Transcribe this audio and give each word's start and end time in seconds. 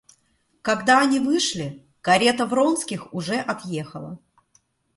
Когда 0.63 0.99
они 1.01 1.19
вышли, 1.19 1.85
карета 2.01 2.47
Вронских 2.47 3.13
уже 3.13 3.35
отъехала. 3.35 4.17